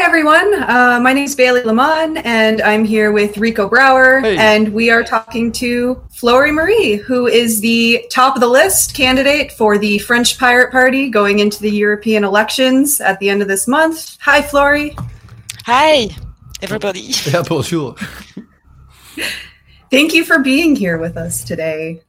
[0.00, 0.62] Hi, everyone.
[0.62, 4.38] Uh, my name is Bailey Lamont, and I'm here with Rico Brouwer, Hey.
[4.38, 9.52] and we are talking to Florie Marie, who is the top of the list candidate
[9.52, 13.68] for the French Pirate Party going into the European elections at the end of this
[13.68, 14.16] month.
[14.22, 14.96] Hi, Flory.
[15.66, 16.08] Hi,
[16.62, 17.12] everybody.
[17.26, 17.94] Yeah, bonjour.
[19.90, 22.00] Thank you for being here with us today.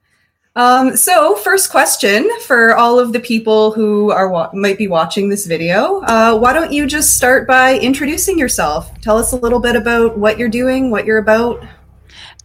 [0.56, 5.30] Um, so, first question for all of the people who are wa- might be watching
[5.30, 6.02] this video.
[6.02, 8.92] Uh, why don't you just start by introducing yourself?
[9.00, 11.64] Tell us a little bit about what you're doing, what you're about.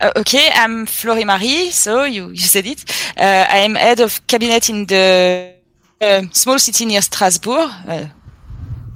[0.01, 2.85] Uh, okay, I'm Florie Marie, so you, you said it.
[3.17, 5.55] Uh, I am head of cabinet in the
[6.01, 8.07] uh, small city near Strasbourg, uh,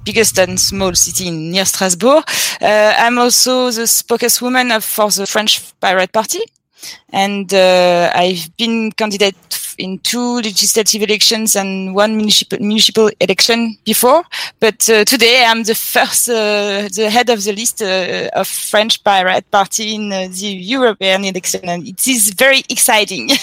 [0.05, 2.23] biggest and small city near Strasbourg.
[2.61, 6.39] Uh, I'm also the spokeswoman for the French Pirate Party,
[7.11, 9.35] and uh, I've been candidate
[9.77, 14.23] in two legislative elections and one municipal, municipal election before.
[14.59, 19.03] But uh, today I'm the first, uh, the head of the list uh, of French
[19.03, 23.29] Pirate Party in uh, the European election, and it is very exciting.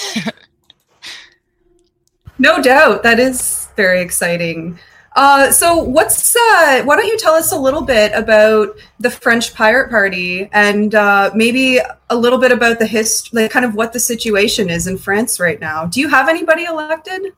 [2.40, 4.78] No doubt, that is very exciting.
[5.18, 8.68] Uh, so, what's uh, why don't you tell us a little bit about
[9.00, 13.64] the French Pirate Party and uh, maybe a little bit about the history, like kind
[13.64, 15.86] of what the situation is in France right now?
[15.86, 17.32] Do you have anybody elected?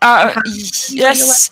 [0.00, 0.42] Uh, How-
[0.88, 1.50] yes,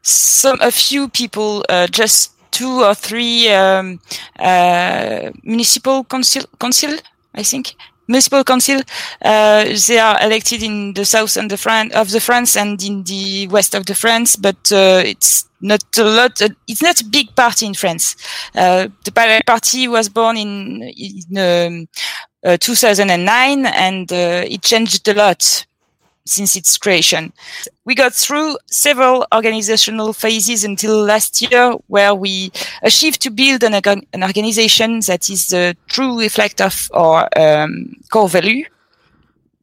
[0.00, 3.98] some a few people, uh, just two or three um,
[4.38, 6.94] uh, municipal council, council,
[7.34, 7.74] I think.
[8.08, 8.80] Municipal council,
[9.22, 13.02] uh, they are elected in the south and the Fran- of the France and in
[13.02, 16.40] the west of the France, but uh, it's not a lot.
[16.40, 18.16] Uh, it's not a big party in France.
[18.54, 21.88] Uh, the Party was born in, in um,
[22.44, 25.65] uh, 2009, and it changed a lot
[26.26, 27.32] since its creation.
[27.84, 33.74] We got through several organizational phases until last year, where we achieved to build an,
[34.12, 38.66] an organization that is the true reflect of our um, core value.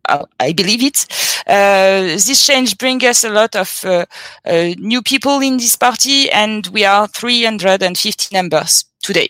[0.05, 1.05] I believe it.
[1.47, 4.05] Uh, this change brings us a lot of uh,
[4.45, 9.29] uh, new people in this party, and we are 350 members today.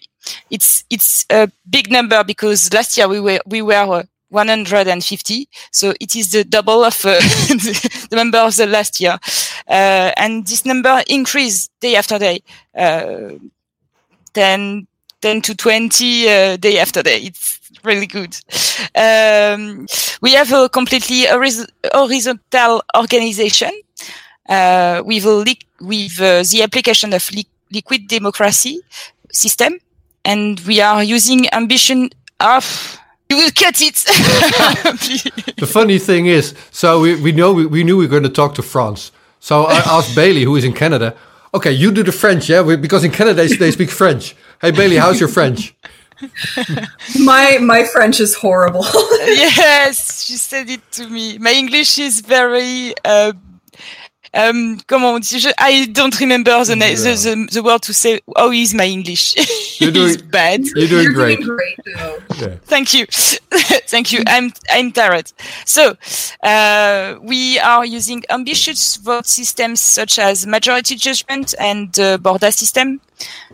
[0.50, 5.48] It's it's a big number because last year we were we were 150.
[5.72, 9.18] So it is the double of uh, the, number of the last year.
[9.68, 12.42] Uh, and this number increased day after day,
[12.76, 13.38] uh,
[14.34, 14.88] 10,
[15.22, 17.20] 10 to 20 uh, day after day.
[17.20, 18.36] It's really good.
[18.96, 19.86] Um,
[20.22, 23.72] we have a completely horiz- horizontal organization
[24.50, 28.82] uh, with, a with uh, the application of li- liquid democracy
[29.32, 29.80] system.
[30.26, 33.00] And we are using ambition of
[33.34, 33.98] you will cut it.
[35.58, 38.30] The funny thing is, so we, we know we, we knew we were going to
[38.42, 39.12] talk to France.
[39.40, 41.16] So I asked Bailey, who is in Canada,
[41.54, 44.36] okay, you do the French, yeah, We- because in Canada they, they speak French.
[44.62, 45.74] Hey Bailey, how's your French?
[47.20, 48.86] My my French is horrible.
[49.28, 51.38] yes, she said it to me.
[51.38, 52.94] My English is very.
[53.04, 53.34] Uh,
[54.34, 55.40] um, comment on dit?
[55.40, 58.20] Je- I don't remember the, na- the, the the word to say.
[58.36, 59.36] How is my English?
[59.80, 60.62] You're it's doing- bad.
[60.76, 61.40] You're doing You're great.
[61.40, 62.18] doing great though.
[62.40, 62.56] Yeah.
[62.66, 63.06] Thank you,
[63.88, 64.24] thank you.
[64.28, 65.32] I'm I'm tired.
[65.66, 65.96] So
[66.44, 73.00] uh, we are using ambitious vote systems such as majority judgment and uh, Borda system.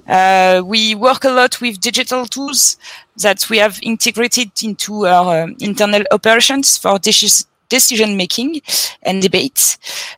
[0.07, 2.77] Uh, we work a lot with digital tools
[3.17, 8.61] that we have integrated into our um, internal operations for deci- decision making
[9.03, 9.77] and debates.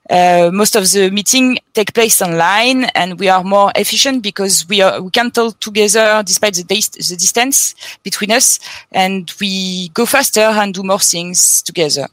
[0.09, 4.81] Uh, most of the meeting take place online, and we are more efficient because we
[4.81, 8.59] are we can talk together despite the, dis- the distance between us,
[8.91, 12.07] and we go faster and do more things together.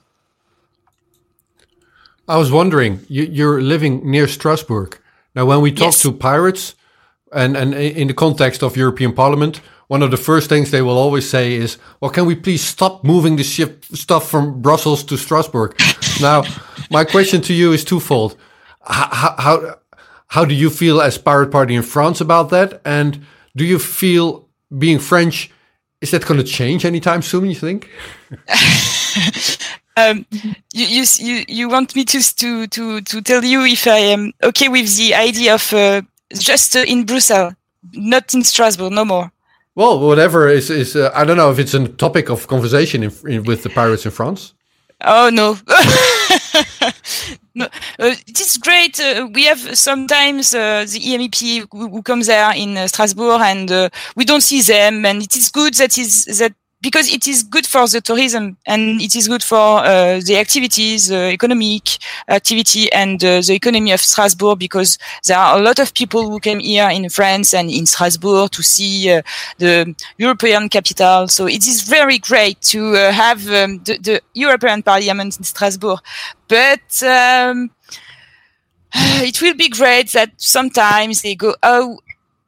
[2.28, 4.98] I was wondering, you, you're living near Strasbourg.
[5.34, 6.02] Now, when we talk Yes.
[6.02, 6.74] to pirates,
[7.32, 10.98] and, and in the context of European Parliament, one of the first things they will
[10.98, 15.16] always say is, well, can we please stop moving the ship stuff from Brussels to
[15.16, 15.74] Strasbourg?
[16.20, 16.44] now,
[16.90, 18.36] my question to you is twofold.
[18.82, 19.78] How, how,
[20.28, 22.80] how do you feel as Pirate Party in France about that?
[22.84, 23.26] And
[23.56, 24.46] do you feel
[24.76, 25.50] being French,
[26.00, 27.88] is that going to change anytime soon, you think?
[29.98, 30.26] Um,
[30.72, 34.32] you, you you you want me to to to to tell you if I am
[34.44, 36.02] okay with the idea of uh,
[36.32, 37.54] just uh, in Brussels,
[37.94, 39.32] not in Strasbourg, no more.
[39.78, 43.12] Well, whatever is is uh, I don't know if it's a topic of conversation in,
[43.28, 44.52] in, with the pirates in France.
[45.04, 45.56] Oh no.
[47.54, 47.66] no,
[48.00, 48.98] uh, it is great.
[48.98, 53.70] Uh, we have sometimes uh, the EMEP who, who comes there in uh, Strasbourg, and
[53.70, 55.06] uh, we don't see them.
[55.06, 59.00] And it is good that is that because it is good for the tourism and
[59.00, 61.98] it is good for uh, the activities, uh, economic
[62.28, 66.38] activity and uh, the economy of Strasbourg because there are a lot of people who
[66.38, 69.22] came here in France and in Strasbourg to see uh,
[69.58, 71.26] the European capital.
[71.28, 75.98] So it is very great to uh, have um, the, the, European Parliament in Strasbourg.
[76.46, 77.70] But um,
[78.94, 81.98] it will be great that sometimes they go, oh,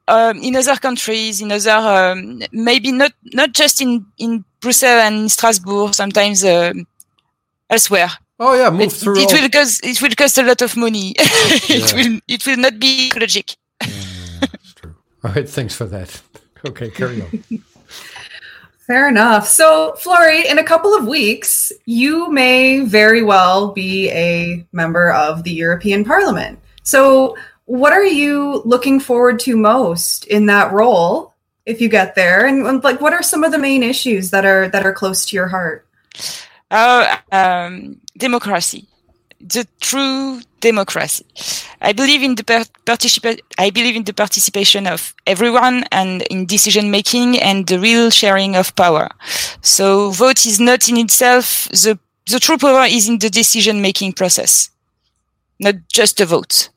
[0.07, 5.31] um, in other countries, in other um, maybe not not just in in Brussels and
[5.31, 6.73] Strasbourg, sometimes uh,
[7.69, 8.11] elsewhere.
[8.39, 9.17] Oh yeah, move it, through.
[9.17, 9.41] It all...
[9.41, 11.13] will cost it will cost a lot of money.
[11.17, 13.55] it will it will not be ecologic.
[13.81, 13.87] yeah,
[14.41, 14.95] that's true.
[15.23, 16.21] All right, thanks for that.
[16.63, 17.43] Okay, carry on.
[18.85, 19.47] Fair enough.
[19.47, 25.43] So, Florie, in a couple of weeks, you may very well be a member of
[25.43, 26.59] the European Parliament.
[26.83, 27.35] So,
[27.71, 31.33] what are you looking forward to most in that role
[31.65, 32.45] if you get there?
[32.45, 35.37] And like what are some of the main issues that are that are close to
[35.37, 35.87] your heart?
[36.69, 38.89] Uh, um, democracy.
[39.39, 41.25] The true democracy.
[41.79, 46.45] I believe in the per- participa- i believe in the participation of everyone and in
[46.45, 49.07] decision making and the real sharing of power.
[49.61, 51.97] So vote is not in itself the
[52.29, 54.71] the true power is in the decision making process
[55.57, 56.70] not just a vote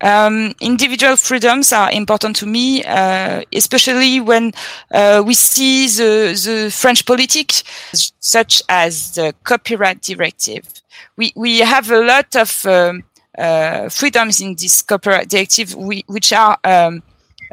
[0.00, 4.52] um, individual freedoms are important to me, uh, especially when
[4.90, 7.62] uh, we see the, the French politics,
[8.20, 10.66] such as the copyright directive.
[11.16, 13.04] We, we have a lot of um,
[13.36, 17.02] uh, freedoms in this copyright directive, we, which are um,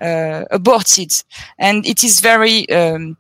[0.01, 1.11] uh, aborted.
[1.57, 3.17] And it is very um,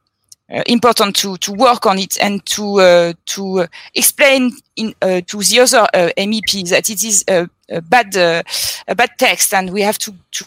[0.49, 5.41] important to to work on it and to uh, to uh, explain in uh, to
[5.41, 8.43] the other uh, MEPs that it is a, a bad uh,
[8.87, 10.45] a bad text and we have to to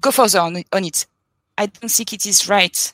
[0.00, 1.06] go further on, on it.
[1.56, 2.92] I don't think it is right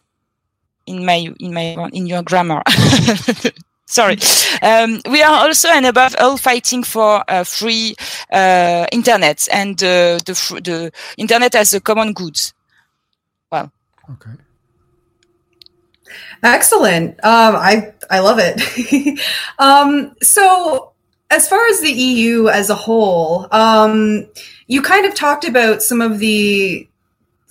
[0.87, 2.63] in my in my in your grammar.
[3.87, 4.17] Sorry.
[4.63, 7.95] Um, we are also and above all fighting for uh, free
[8.33, 12.39] uh, internet and uh, the the internet as a common good.
[13.51, 13.71] Well.
[14.11, 14.44] Okay.
[16.43, 17.13] Excellent.
[17.25, 19.21] Um, I I love it.
[19.59, 20.93] um, so,
[21.31, 24.27] as far as the EU as a whole, um,
[24.67, 26.89] you kind of talked about some of the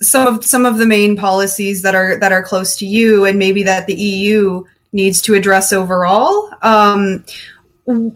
[0.00, 3.38] some of some of the main policies that are that are close to you, and
[3.38, 6.50] maybe that the EU needs to address overall.
[6.62, 7.24] Um,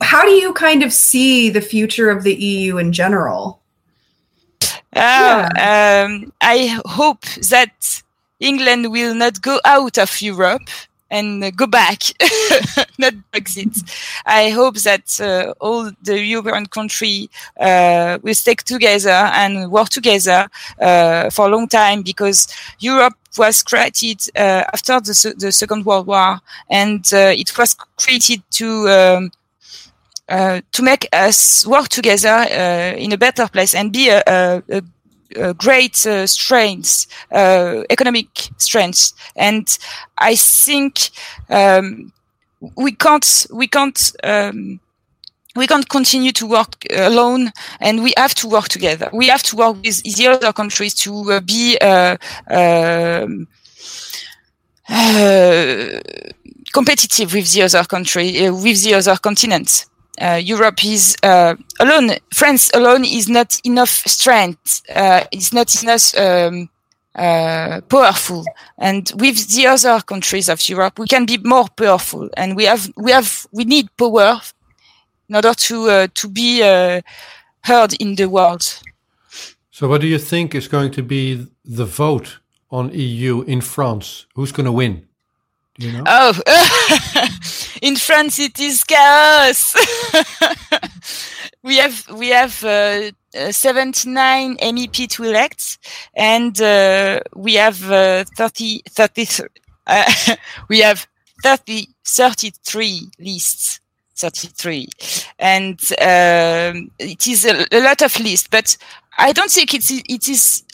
[0.00, 3.60] how do you kind of see the future of the EU in general?
[4.94, 6.06] Uh, yeah.
[6.06, 8.02] um, I hope that
[8.40, 10.68] England will not go out of Europe
[11.10, 12.02] and go back,
[12.98, 13.82] not Brexit.
[14.26, 20.48] I hope that uh, all the European country uh, will stick together and work together
[20.80, 22.48] uh, for a long time because
[22.78, 28.42] Europe was created uh, after the, the, Second World War and uh, it was created
[28.50, 29.30] to um,
[30.28, 32.46] uh, to make us work together
[32.98, 34.80] in a better place and be a, a, a uh,
[35.56, 38.26] great uh, strengths, uh, economic
[38.58, 39.78] strengths, and
[40.18, 41.10] I think
[41.50, 42.12] um,
[42.76, 44.12] we can't we can't.
[44.24, 44.80] Um,
[45.56, 49.10] we can't continue to work alone and we have to work together.
[49.12, 52.16] We have to work with the other countries to uh, be uh,
[52.48, 53.48] um,
[54.88, 56.00] uh,
[56.72, 62.16] competitive with the other country, with the other continents uh, Europe is uh, alone.
[62.32, 64.82] France alone is not enough strength.
[64.94, 66.68] Uh, it's not enough um,
[67.14, 68.44] uh, powerful.
[68.78, 72.30] And with the other countries of Europe, we can be more powerful.
[72.36, 74.40] And we have we have we need power
[75.28, 77.00] in order to uh, to be uh,
[77.62, 78.80] heard in the world.
[79.70, 82.38] So, what do you think is going to be the vote
[82.70, 84.26] on EU in France?
[84.34, 85.07] Who's going to win?
[85.78, 86.02] You know?
[86.06, 86.32] Oh,
[87.82, 89.76] in France it is chaos.
[91.62, 95.78] we have we have uh, uh, 79 MEP to elect,
[96.16, 99.48] and uh, we have uh, 30, 30
[99.86, 100.04] uh,
[100.68, 101.06] we have
[101.42, 103.80] 30, 33 lists.
[104.16, 104.88] 33
[105.38, 108.76] and um, it is a, a lot of lists but
[109.16, 110.64] i don't think it's it is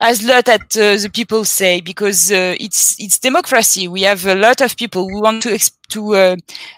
[0.00, 3.86] as lot that uh, the people say because uh, it's it's democracy.
[3.86, 5.58] We have a lot of people who want to
[5.90, 6.36] to uh,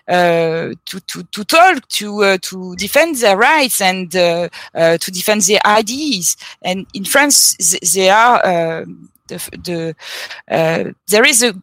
[0.08, 5.42] uh, to, to to talk to uh, to defend their rights and uh, to defend
[5.42, 6.36] their ideas.
[6.62, 7.56] And in France,
[7.94, 8.84] they are
[9.28, 11.54] the, the there is a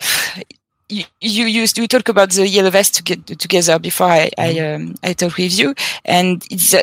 [0.88, 4.54] you, you used to talk about the yellow vest to get together before I I,
[4.54, 4.88] mm-hmm.
[4.88, 5.74] um, I talk with you,
[6.04, 6.42] and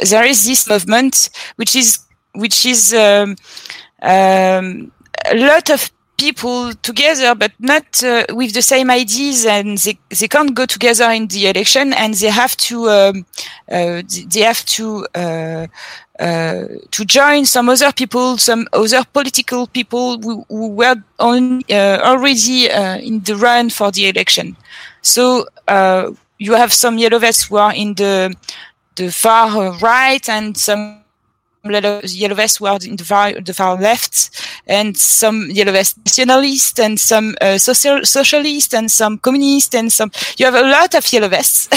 [0.09, 2.06] there is this movement which is
[2.37, 3.35] which is um,
[4.01, 4.91] um,
[5.25, 10.27] a lot of people together, but not uh, with the same ideas, and they, they
[10.27, 13.25] can't go together in the election, and they have to um,
[13.71, 15.67] uh, they have to uh,
[16.19, 21.99] uh, to join some other people, some other political people who, who were on, uh,
[22.03, 24.57] already uh, in the run for the election.
[25.01, 25.45] So
[26.39, 28.35] you have some yellow vests who are in the
[28.95, 31.03] the far right and some
[31.71, 34.29] yellow vests were in the far, the far left,
[34.67, 40.11] and some yellow vest nationalists, and some uh, social socialists, and some communists, and some.
[40.37, 41.67] You have a lot of yellow vests,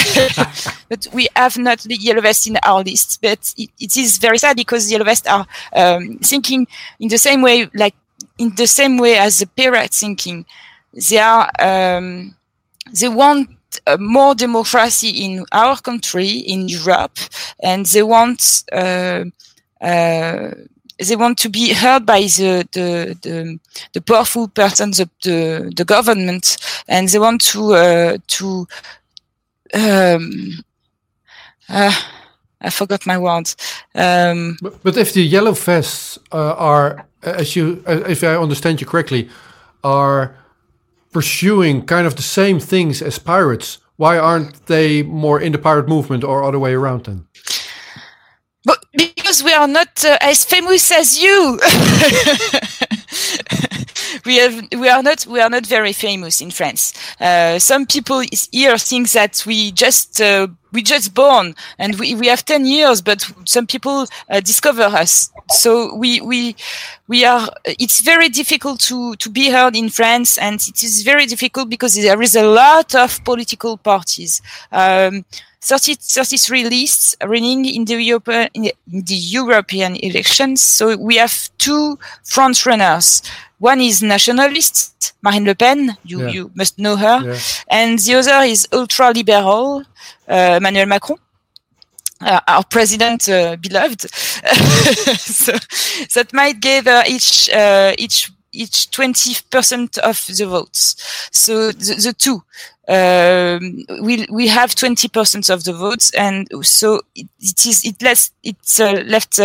[0.89, 3.21] but we have not the yellow vests in our list.
[3.23, 6.67] But it, it is very sad because yellow vests are um, thinking
[6.99, 7.95] in the same way, like
[8.39, 10.47] in the same way as the pirate thinking.
[11.09, 11.51] They are.
[11.61, 12.35] Um,
[12.93, 13.49] they want
[13.87, 17.19] uh, more democracy in our country, in Europe,
[17.63, 19.25] and they want uh,
[19.81, 23.59] they want to be heard by the the the,
[23.93, 26.57] the powerful persons of the the government,
[26.89, 28.67] and they want to uh, to
[29.75, 30.65] um,
[31.69, 31.93] uh,
[32.61, 33.57] I forgot my words.
[33.95, 38.87] Um, but, but, if the yellow vests uh, are, as you, if I understand you
[38.87, 39.29] correctly,
[39.83, 40.37] are
[41.13, 45.89] pursuing kind of the same things as pirates, why aren't they more in the pirate
[45.89, 47.27] movement or other way around then?
[48.65, 48.85] But
[49.31, 51.61] because we are not uh, as famous as you.
[54.27, 56.93] we have we are not we are not very famous in France.
[57.21, 62.27] Uh, some people here think that we just uh, we just born and we, we
[62.27, 66.55] have 10 years but some people uh, discover us so we we
[67.09, 71.27] we are it's very difficult to to be heard in france and it is very
[71.27, 75.25] difficult because there is a lot of political parties um,
[75.62, 80.62] 30, 33 lists running in the, European, in the European elections.
[80.62, 83.23] So we have two front runners.
[83.59, 86.29] One is nationalist, Marine Le Pen, you, yeah.
[86.29, 87.38] you must know her, yeah.
[87.69, 89.85] and the other is ultra liberal,
[90.29, 91.19] uh, Emmanuel Macron.
[92.23, 94.02] Uh, our president uh, beloved
[95.19, 95.52] so
[96.12, 102.42] that might each uh, each each 20% of the votes so the, the two
[102.88, 108.33] um, we we have 20% of the votes and so it, it is it lets
[108.42, 109.38] it's uh, left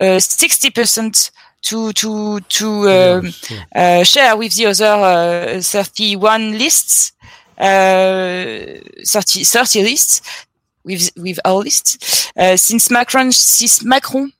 [0.00, 1.36] 60% uh,
[1.66, 3.32] to to to um,
[3.74, 7.12] uh, share with the other uh, 31 lists,
[7.58, 10.46] uh, 30, 30 lists
[10.84, 12.30] with with our list.
[12.36, 14.32] Uh, since Macron since Macron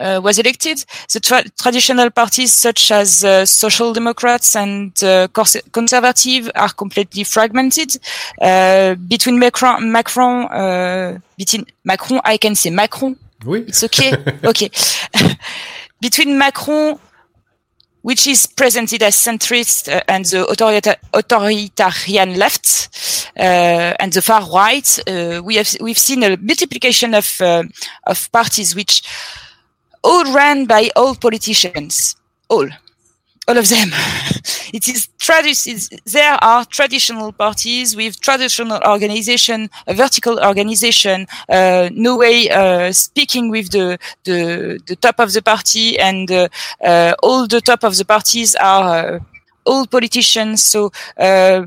[0.00, 5.28] uh, was elected, the tra traditional parties such as uh, Social Democrats and uh,
[5.72, 7.96] Conservative are completely fragmented.
[8.40, 13.16] Uh, between Macron, Macron, uh, between Macron, I can say Macron.
[13.44, 13.64] Oui.
[13.68, 14.14] It's okay.
[14.44, 14.70] okay.
[16.00, 16.98] between Macron,
[18.02, 22.88] which is presented as centrist uh, and the autorita authoritarian left
[23.38, 27.40] uh, and the far right, uh, we have we've seen a multiplication of
[28.06, 29.02] of parties which
[30.02, 32.16] all ran by old politicians,
[32.48, 32.68] all
[33.50, 33.88] all of them.
[34.72, 42.16] it is tradi- there are traditional parties with traditional organization, a vertical organization, uh, no
[42.16, 46.48] way uh, speaking with the, the, the top of the party, and uh,
[46.84, 49.18] uh all the top of the parties are uh,
[49.66, 50.62] old politicians.
[50.62, 51.64] So uh,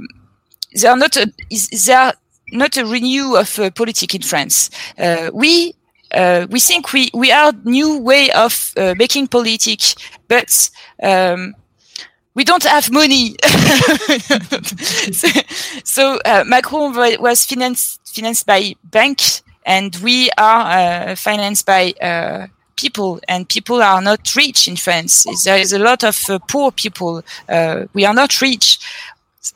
[0.80, 1.32] they are not a,
[1.86, 2.14] they are
[2.52, 4.70] not a renew of politics in France.
[5.34, 5.74] we
[6.14, 9.96] uh, we think we we are new way of uh, making politics,
[10.28, 10.70] but
[11.02, 11.56] um,
[12.36, 13.36] we don't have money.
[15.12, 15.28] so,
[15.84, 22.48] so uh, Macron was financed financed by banks, and we are uh, financed by uh,
[22.76, 25.26] people, and people are not rich in France.
[25.44, 27.24] There is a lot of uh, poor people.
[27.94, 28.80] We are not rich,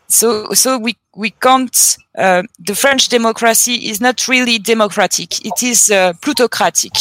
[0.07, 1.97] so so we we can't.
[2.17, 5.45] Uh, the French democracy is not really democratic.
[5.45, 6.93] It is uh, plutocratic.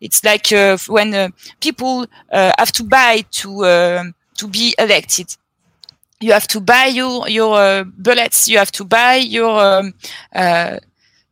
[0.00, 0.48] It's like
[0.88, 5.36] when people have to buy to to be elected.
[6.20, 8.48] You have to buy your your uh, bullets.
[8.48, 9.60] You have to buy your.
[9.60, 9.94] Um,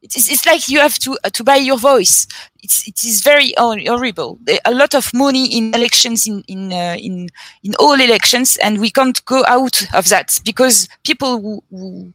[0.02, 2.26] uh, it's, it's like you have to uh, to buy your voice.
[2.62, 4.38] It's it is very horrible.
[4.64, 7.28] A lot of money in elections in in uh, in
[7.62, 12.12] in all elections, and we can't go out of that because people who, who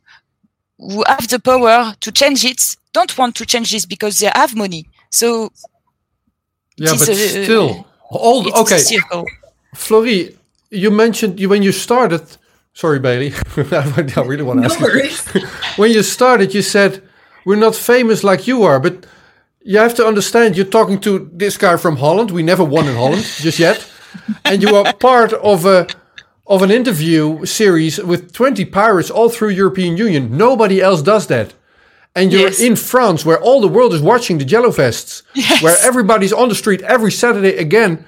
[0.77, 4.55] who have the power to change it don't want to change this because they have
[4.55, 4.87] money.
[5.09, 5.51] So
[6.77, 8.81] yeah, but a, still, all okay.
[9.75, 10.35] Florie,
[10.69, 12.25] you mentioned you when you started.
[12.73, 13.33] Sorry, Bailey.
[13.57, 15.47] I really want to ask no you.
[15.77, 17.01] when you started, you said
[17.45, 19.05] we're not famous like you are, but
[19.63, 20.55] you have to understand.
[20.55, 22.31] You're talking to this guy from Holland.
[22.31, 23.87] We never won in Holland just yet,
[24.43, 25.87] and you are part of a
[26.47, 30.37] of an interview series with 20 pirates all through European Union.
[30.37, 31.53] Nobody else does that.
[32.15, 32.59] And you're Yes.
[32.61, 35.61] in France where all the world is watching the yellow vests, Yes.
[35.63, 38.05] where everybody's on the street every Saturday again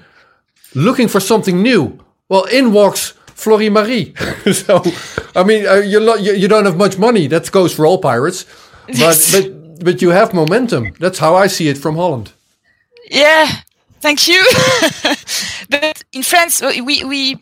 [0.74, 1.98] looking for something new.
[2.28, 4.14] Well, in walks Florie Marie.
[4.52, 4.82] so,
[5.34, 5.98] I mean, uh, you,
[6.32, 7.26] you don't have much money.
[7.28, 8.44] That goes for all pirates.
[8.88, 10.92] But, but, but you have momentum.
[10.98, 12.32] That's how I see it from Holland.
[13.10, 13.46] Yeah,
[14.00, 14.42] thank you.
[15.70, 17.36] but in France, uh, we we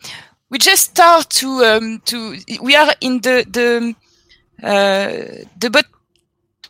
[0.49, 3.95] we just start to um, to we are in the the
[4.63, 5.85] uh, the but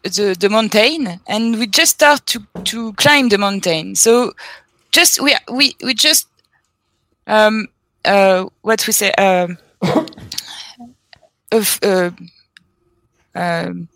[0.04, 3.96] the the mountain, and we just start to to climb the mountain.
[3.96, 4.34] So
[4.92, 6.28] just we we we just
[7.28, 7.68] um
[8.06, 9.58] uh what we say um
[11.52, 12.12] of uh,
[13.36, 13.90] um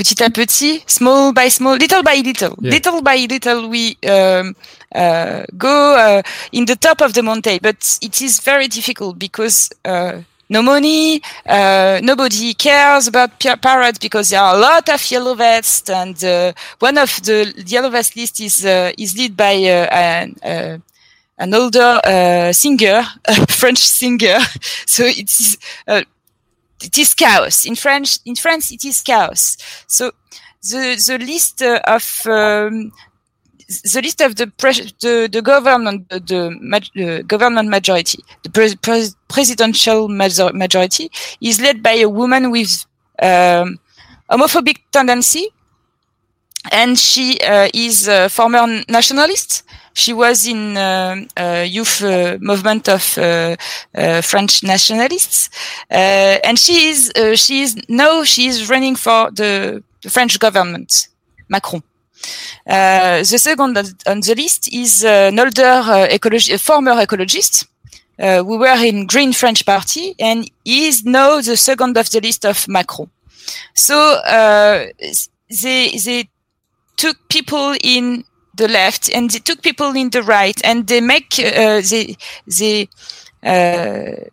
[0.00, 2.70] petit à petit, small by small, little by little, Yeah.
[2.72, 4.54] little by little, we um,
[4.94, 7.58] uh, go uh, in the top of the mountain.
[7.60, 10.12] But it is very difficult because uh,
[10.48, 13.30] no money, uh, nobody cares about
[13.60, 17.90] pirates because there are a lot of yellow vests, and uh, one of the yellow
[17.90, 20.78] vest list is uh, is led by uh, an, uh,
[21.38, 24.38] an older uh, singer, a French singer.
[24.86, 25.58] So it is.
[26.82, 28.18] It is chaos in French.
[28.24, 29.56] In France, it is chaos.
[29.86, 30.12] So
[30.62, 32.92] the the list of um,
[33.68, 38.74] the list of the pres- the, the government the, the uh, government majority, the pres-
[38.76, 41.10] pres- presidential major- majority,
[41.40, 42.84] is led by a woman with
[43.22, 43.78] um,
[44.30, 45.48] homophobic tendency,
[46.70, 49.62] and she uh, is a former nationalist.
[49.92, 52.02] She was in uh, uh, youth
[52.40, 55.50] movement of French nationalists,
[55.90, 61.08] and she is she is now she is running for the, the French government,
[61.48, 61.82] Macron.
[62.66, 63.76] Uh, the second
[64.06, 67.66] on, the list is uh, an older uh, ecologi- former ecologist.
[68.18, 72.44] We were in Green French Party, and he is now the second of the list
[72.44, 73.10] of Macron.
[73.74, 74.20] So
[75.50, 76.28] they they
[77.00, 81.28] took people in the left and they took people in the right, and they make
[81.38, 82.16] uh, they
[82.58, 82.88] they
[83.42, 84.28] uh,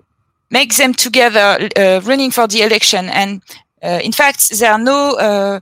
[0.49, 3.09] make them together uh, running for the election.
[3.09, 3.41] And
[3.81, 5.59] uh, in fact, there are no uh,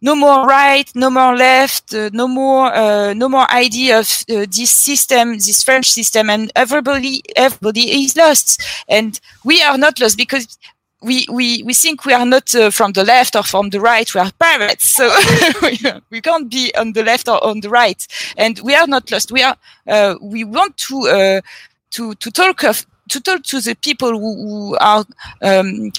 [0.00, 2.72] no more right, no more left, uh, no more
[3.14, 9.20] no more idea of this system, this French system, and everybody everybody is lost, and
[9.44, 10.58] we are not lost because.
[11.00, 14.12] We, we, we think we are not uh, from the left or from the right.
[14.12, 15.08] We are pirates, so
[16.10, 18.04] we, can't be on the left or on the right.
[18.36, 19.30] And we are not lost.
[19.30, 19.56] We are.
[19.86, 21.40] Uh, we want to uh,
[21.90, 25.04] to to talk of to talk to the people who, who are
[25.42, 25.92] um,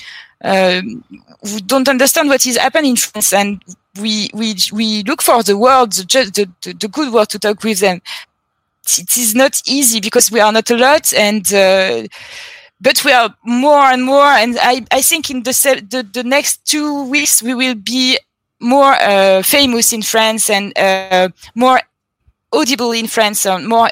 [0.44, 1.04] um,
[1.42, 3.64] who don't understand what is happening in France, and
[4.00, 7.80] we we we look for the word, the, the, the, good word to talk with
[7.80, 8.02] them.
[8.98, 12.08] It is not easy because we are not a lot, and uh,
[12.82, 14.26] but we are more and more.
[14.26, 18.18] And I I think in the se- the, the next two weeks we will be
[18.60, 21.82] more uh, famous in France and uh, more
[22.52, 23.90] audible in France, and more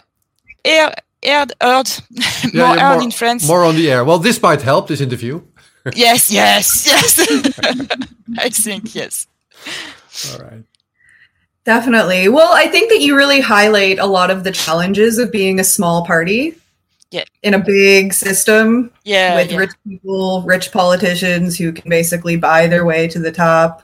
[0.66, 1.90] air, heard, heard
[2.54, 3.48] Yeah, more yeah, heard in France.
[3.48, 4.04] More on the air.
[4.04, 5.42] Well, this might help, this interview.
[5.96, 7.20] yes, yes, yes.
[8.38, 9.28] I think yes.
[10.32, 10.64] All right.
[11.64, 12.30] Definitely.
[12.30, 15.64] Well, I think that you really highlight a lot of the challenges of being a
[15.64, 16.56] small party.
[17.12, 17.24] Yeah.
[17.44, 19.58] In a big system Yeah, with yeah.
[19.58, 23.84] rich people, rich politicians who can basically buy their way to the top.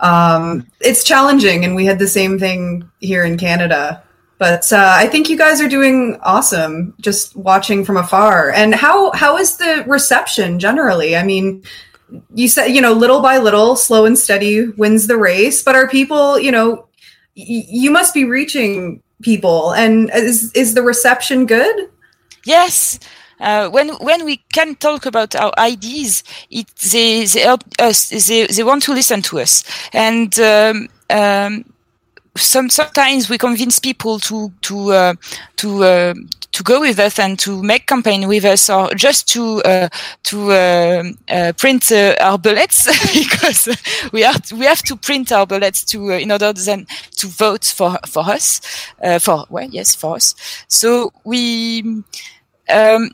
[0.00, 4.02] Um, it's challenging, and we had the same thing here in Canada.
[4.38, 8.50] But uh, I think you guys are doing awesome, just watching from afar.
[8.50, 11.16] And how how is the reception generally?
[11.16, 11.62] I mean,
[12.34, 15.62] you said you know little by little, slow and steady wins the race.
[15.62, 16.88] But are people you know
[17.36, 21.88] y- you must be reaching people, and is is the reception good?
[22.46, 22.98] Yes.
[23.38, 28.08] Uh, when when we can talk about our ideas, it they they help us.
[28.08, 31.64] They they want to listen to us, and um, um,
[32.36, 35.14] some sometimes we convince people to to uh,
[35.56, 36.14] to uh,
[36.52, 39.88] to go with us and to make campaign with us, or just to uh,
[40.22, 43.68] to uh, uh, print uh, our bullets because
[44.12, 47.64] we have we have to print our bullets to uh, in order then to vote
[47.66, 48.62] for for us
[49.02, 50.34] uh, for well yes for us.
[50.68, 52.02] So we
[52.68, 53.10] um,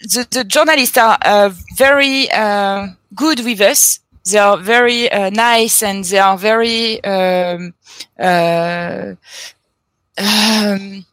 [0.00, 4.00] the, the journalists are uh, very uh, good with us.
[4.30, 7.74] They are very uh, nice and they are very um,
[8.18, 9.14] uh,
[10.18, 11.04] um,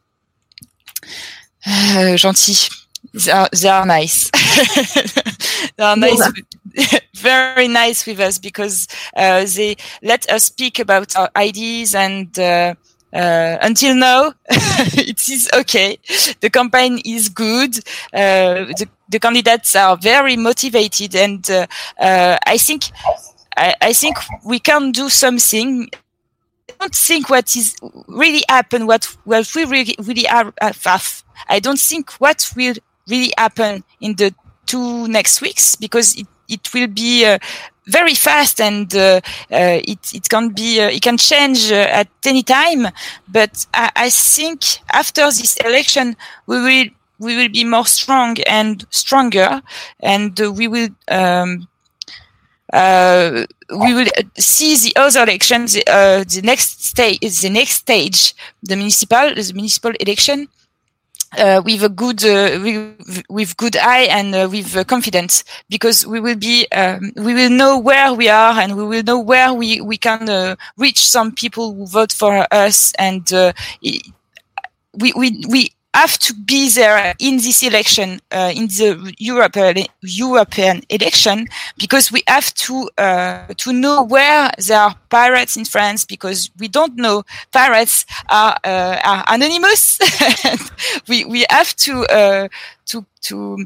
[1.66, 2.70] uh, gentils.
[3.14, 4.30] They are, they are nice.
[5.78, 6.32] they are nice,
[6.76, 12.38] with- very nice with us because uh, they let us speak about our ideas and.
[13.12, 15.98] Uh, until now, it is okay.
[16.42, 17.78] The campaign is good.
[18.14, 21.66] Uh, the, the candidates are very motivated, and uh,
[22.00, 22.84] uh, I think
[23.58, 25.90] I, I, think we can do something.
[26.70, 27.76] I don't think what is
[28.08, 28.86] really happen.
[28.86, 30.54] What what we really really are.
[31.48, 32.76] I don't think what will
[33.08, 34.36] really happen in the
[34.68, 37.40] two next weeks because it, it will be uh,
[37.90, 39.20] very fast and uh,
[39.52, 42.88] uh, it, it can be uh, it can change at any time.
[43.28, 46.16] But I, I, think after this election
[46.48, 46.86] we will
[47.20, 49.62] we will be more strong and stronger
[50.00, 51.68] and we will um,
[52.72, 58.76] uh, we will see the other elections, uh, the next stage, the next stage, the
[58.76, 60.48] municipal, the municipal election,
[61.38, 66.06] uh, with a good uh, with, with, good eye and uh, with uh, confidence because
[66.06, 69.54] we will be um, we will know where we are and we will know where
[69.54, 75.44] we we can uh, reach some people who vote for us and uh, we we
[75.50, 81.48] we have to be there in this election, uh, in the European European election,
[81.78, 86.68] because we have to uh, to know where there are pirates in France, because we
[86.68, 90.00] don't know pirates are uh, are anonymous.
[91.08, 92.48] we we have to uh,
[92.86, 93.66] to to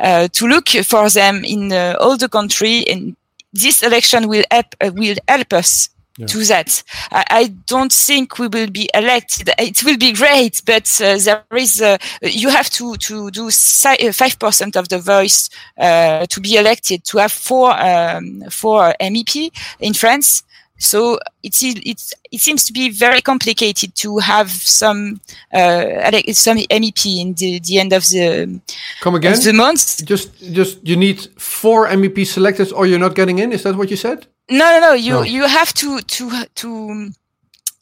[0.00, 3.16] uh, to look for them in uh, all the country, and
[3.52, 6.26] this election will help will help us yeah.
[6.26, 6.82] to that.
[7.10, 9.50] I, I, don't think we will be elected.
[9.58, 14.12] It will be great, but uh, there is uh, you have to to do uh,
[14.12, 19.50] five percent of the voice uh, to be elected to have four um, four MEP
[19.80, 20.42] in France.
[20.76, 25.20] So it's it's it seems to be very complicated to have some
[25.52, 28.60] uh, some MEP in the, the end of the
[29.00, 30.04] come again the month.
[30.04, 33.52] Just just you need four MEP selected, or you're not getting in.
[33.52, 34.26] Is that what you said?
[34.50, 34.92] No, no, no.
[34.92, 35.22] You no.
[35.22, 37.10] you have to to to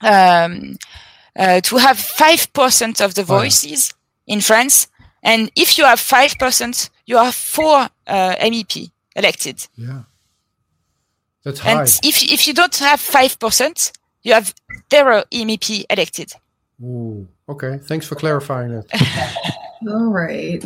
[0.00, 0.78] um,
[1.36, 4.34] uh, to have five percent of the voices oh, yeah.
[4.34, 4.88] in France,
[5.22, 9.66] and if you have five percent, you have four uh, MEP elected.
[9.76, 10.02] Yeah,
[11.44, 11.80] that's high.
[11.80, 14.54] And if if you don't have five percent, you have
[14.90, 16.32] zero MEP elected.
[16.82, 17.78] Ooh, okay.
[17.78, 18.86] Thanks for clarifying that.
[19.88, 20.64] All right.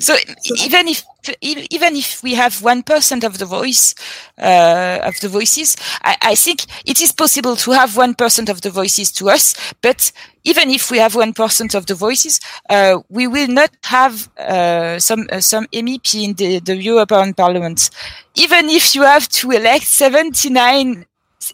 [0.00, 0.16] So
[0.62, 1.04] even if
[1.40, 3.94] even if we have one percent of the voice
[4.38, 8.60] uh, of the voices, I, I, think it is possible to have one percent of
[8.60, 9.54] the voices to us.
[9.82, 10.12] But
[10.44, 14.98] even if we have one percent of the voices, uh, we will not have uh,
[14.98, 17.90] some uh, some MEP in the, the European Parliament.
[18.34, 21.06] Even if you have to elect seventy nine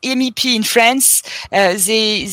[0.02, 2.28] MEP in France, uh, they,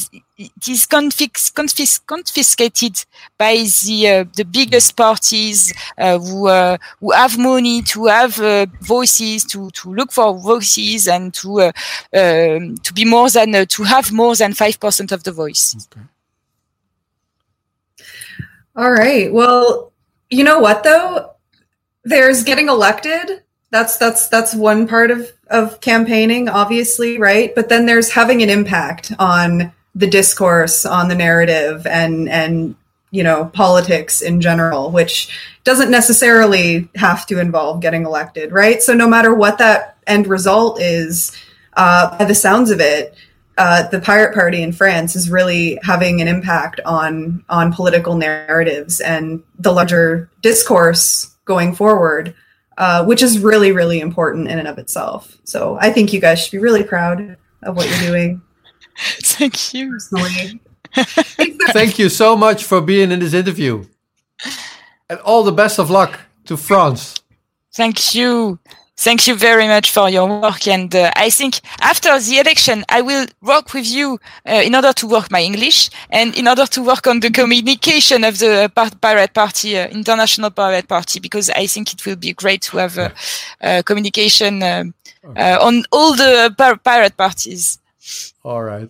[0.46, 3.06] it is confis confis confiscated
[3.38, 8.66] by the uh, the biggest parties uh, who uh, who have money to have uh,
[8.82, 11.72] voices to to look for voices and to uh,
[12.14, 15.76] um, to be more than to have more than five percent of the voice.
[15.76, 16.06] Okay.
[18.76, 19.32] All right.
[19.32, 19.92] Well,
[20.30, 21.36] you know what though,
[22.04, 27.86] there's getting elected that's that's that's one part of of campaigning obviously right but then
[27.86, 32.76] there's having an impact on the discourse on the narrative and and
[33.12, 38.94] you know politics in general which doesn't necessarily have to involve getting elected right so
[38.94, 41.36] no matter what that end result is
[41.74, 43.16] uh, by the sounds of it
[43.58, 49.02] uh, the pirate party in france is really having an impact on on political narratives
[49.02, 52.34] and the larger discourse going forward
[52.82, 55.38] uh, which is really, really important in and of itself.
[55.44, 58.42] So I think you guys should be really proud of what you're doing.
[59.24, 59.92] Thank you.
[59.92, 60.60] Personally.
[61.74, 63.86] Thank you so much for being in this interview.
[65.10, 67.22] And all the best of luck to France.
[67.74, 68.60] Thank you.
[68.98, 70.68] Thank you very much for your work.
[70.68, 74.94] And uh, I think after the election, I will work with you uh, in order
[74.94, 79.34] to work my English and in order to work on the communication of the Pirate
[79.34, 83.12] Party, uh, International Pirate Party, because I think it will be great to have a,
[83.62, 84.94] a communication um,
[85.36, 87.80] uh, on all the pirate parties.
[88.44, 88.90] All right.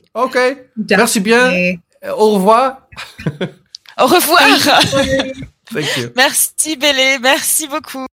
[0.78, 0.98] Definitely.
[0.98, 1.78] Merci bien.
[2.18, 2.88] Au revoir.
[3.98, 4.42] Au revoir.
[5.74, 6.10] Thank you.
[6.16, 7.18] Merci Bélé.
[7.20, 8.06] Merci beaucoup.